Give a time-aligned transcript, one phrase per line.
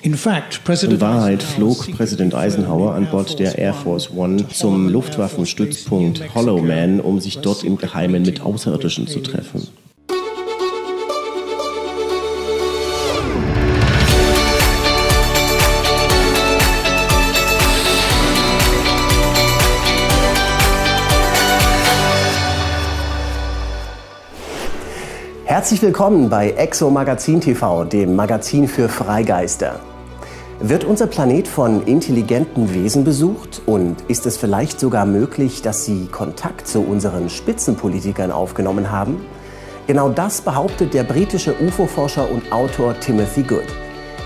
[0.00, 0.14] In
[1.00, 7.18] Wahrheit flog Präsident Eisenhower an Bord der Air Force One zum Luftwaffenstützpunkt Hollow Man, um
[7.18, 9.66] sich dort im Geheimen mit Außerirdischen zu treffen.
[25.68, 29.80] Herzlich willkommen bei Exo Magazin TV, dem Magazin für Freigeister.
[30.60, 36.06] Wird unser Planet von intelligenten Wesen besucht und ist es vielleicht sogar möglich, dass sie
[36.06, 39.20] Kontakt zu unseren Spitzenpolitikern aufgenommen haben?
[39.86, 43.66] Genau das behauptet der britische UFO-Forscher und Autor Timothy Good.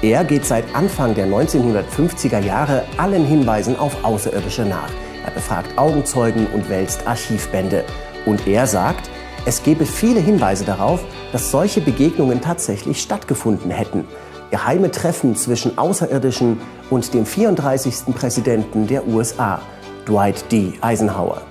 [0.00, 4.90] Er geht seit Anfang der 1950er Jahre allen Hinweisen auf Außerirdische nach.
[5.26, 7.82] Er befragt Augenzeugen und wälzt Archivbände.
[8.26, 9.10] Und er sagt,
[9.44, 14.04] es gebe viele Hinweise darauf, dass solche Begegnungen tatsächlich stattgefunden hätten.
[14.50, 16.58] Geheime Treffen zwischen Außerirdischen
[16.90, 18.14] und dem 34.
[18.14, 19.60] Präsidenten der USA,
[20.06, 20.74] Dwight D.
[20.80, 21.42] Eisenhower.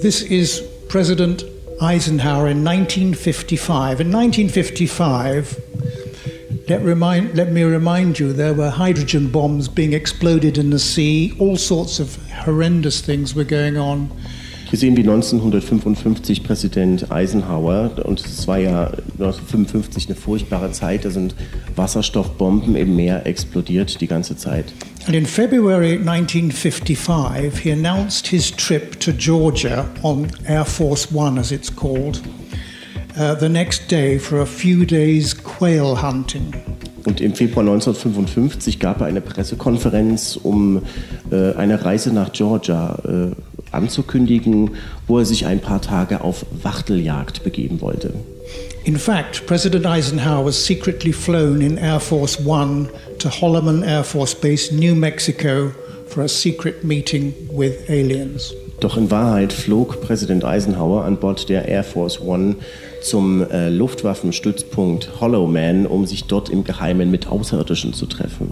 [0.00, 1.44] This is President
[1.80, 4.00] Eisenhower in 1955.
[4.00, 5.56] In 1955,
[6.68, 11.34] let, remind, let me remind you, there were hydrogen bombs being exploded in the sea.
[11.38, 14.10] All sorts of horrendous things were going on.
[14.72, 21.10] Wir sehen, wie 1955 Präsident Eisenhower, und es war ja 1955 eine furchtbare Zeit, da
[21.10, 21.34] sind
[21.76, 24.64] Wasserstoffbomben im Meer explodiert die ganze Zeit.
[25.06, 31.52] And in February 1955, he announced his trip to Georgia on Air Force One, as
[31.52, 32.22] it's called,
[33.18, 36.50] uh, the next day for a few days quail hunting.
[37.04, 40.80] Und im Februar 1955 gab er eine Pressekonferenz, um
[41.30, 43.32] äh, eine Reise nach Georgia äh,
[43.72, 44.72] anzukündigen,
[45.06, 48.14] wo er sich ein paar Tage auf Wachteljagd begeben wollte.
[48.84, 54.34] In fact, President Eisenhower was secretly flown in Air Force One to Holloman Air Force
[54.34, 55.70] Base, New Mexico,
[56.08, 58.52] for a secret meeting with aliens.
[58.80, 62.56] Doch in Wahrheit flog Präsident Eisenhower an Bord der Air Force One
[63.00, 68.50] zum äh, Luftwaffenstützpunkt Hollow Man, um sich dort im Geheimen mit Außerirdischen zu treffen.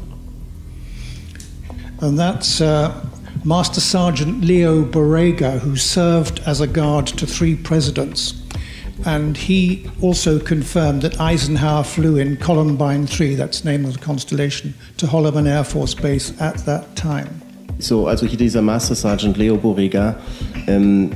[2.00, 2.91] And that's uh,
[3.44, 8.34] Master Sergeant Leo Borrega, who served as a guard to three presidents.
[9.06, 13.98] And he also confirmed that Eisenhower flew in Columbine 3, that's the name of the
[13.98, 17.40] constellation, to Holloman Air Force Base at that time.
[17.78, 20.16] So, also hier dieser Master Sergeant Leo Borrega
[20.66, 21.12] ähm,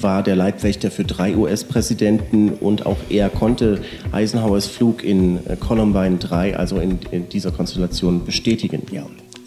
[0.00, 3.82] war der Leibwächter für drei US-Präsidenten und auch er konnte
[4.12, 8.80] Eisenhowers Flug in äh, Columbine 3, also in, in dieser Konstellation, bestätigen.
[8.90, 9.04] Ja.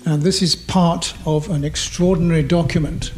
[0.10, 3.12] And this is part of an extraordinary document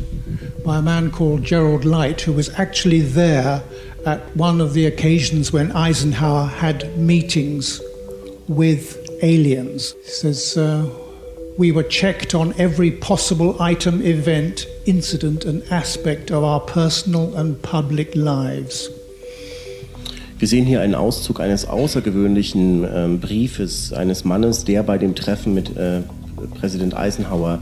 [0.66, 3.64] by a man called Gerald Light, who was actually there
[4.06, 7.80] at one of the occasions when Eisenhower had meetings
[8.50, 9.94] with aliens.
[10.04, 10.86] He says, uh,
[11.58, 17.62] We were checked on every possible item, event, incident, and aspect of our personal and
[17.62, 18.90] public lives.
[20.40, 25.54] Wir sehen hier einen Auszug eines außergewöhnlichen äh, Briefes eines Mannes, der bei dem Treffen
[25.54, 26.02] mit äh,
[26.60, 27.60] Präsident Eisenhower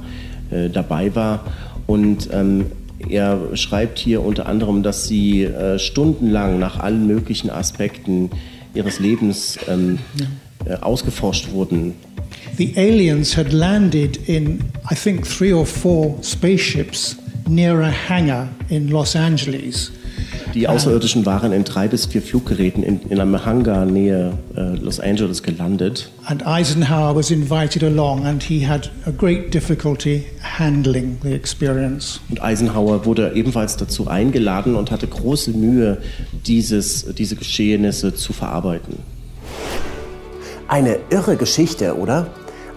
[0.51, 1.45] äh, dabei war.
[1.87, 2.65] Und ähm,
[3.07, 8.29] er schreibt hier unter anderem, dass sie äh, stundenlang nach allen möglichen Aspekten
[8.73, 9.99] ihres Lebens ähm,
[10.65, 11.93] äh, ausgeforscht wurden.
[12.57, 14.59] The aliens had landed in,
[14.91, 19.91] I think, three or four spaceships near a hangar in Los Angeles.
[20.59, 24.99] Die Außerirdischen waren in drei bis vier Fluggeräten in, in einem Hangar nähe äh, Los
[24.99, 26.11] Angeles gelandet.
[26.25, 32.19] And Eisenhower was invited along and he had a great difficulty handling the experience.
[32.29, 35.99] Und Eisenhower wurde ebenfalls dazu eingeladen und hatte große Mühe,
[36.45, 38.97] dieses, diese Geschehnisse zu verarbeiten.
[40.67, 42.27] Eine irre Geschichte, oder?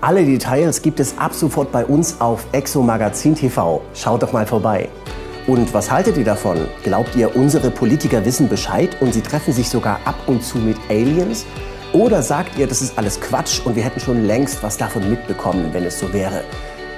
[0.00, 3.82] Alle Details gibt es ab sofort bei uns auf Exo Magazin TV.
[3.92, 4.88] Schaut doch mal vorbei.
[5.46, 6.68] Und was haltet ihr davon?
[6.84, 10.76] Glaubt ihr, unsere Politiker wissen Bescheid und sie treffen sich sogar ab und zu mit
[10.88, 11.46] Aliens?
[11.92, 15.70] Oder sagt ihr, das ist alles Quatsch und wir hätten schon längst was davon mitbekommen,
[15.72, 16.42] wenn es so wäre?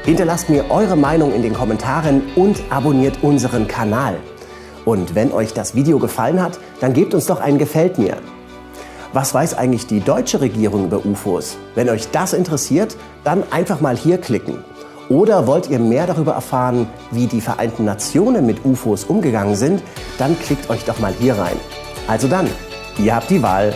[0.04, 4.18] Hinterlasst mir eure Meinung in den Kommentaren und abonniert unseren Kanal.
[4.84, 8.18] Und wenn euch das Video gefallen hat, dann gebt uns doch ein Gefällt mir.
[9.14, 11.56] Was weiß eigentlich die deutsche Regierung über UFOs?
[11.74, 12.94] Wenn euch das interessiert,
[13.24, 14.58] dann einfach mal hier klicken.
[15.08, 19.82] Oder wollt ihr mehr darüber erfahren, wie die Vereinten Nationen mit UFOs umgegangen sind?
[20.18, 21.56] Dann klickt euch doch mal hier rein.
[22.08, 22.48] Also dann,
[22.98, 23.74] ihr habt die Wahl